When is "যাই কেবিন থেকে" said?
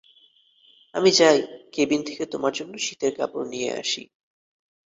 1.11-2.23